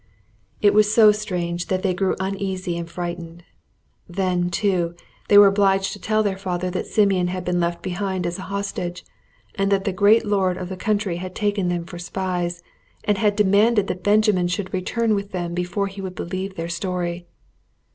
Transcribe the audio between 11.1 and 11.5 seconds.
had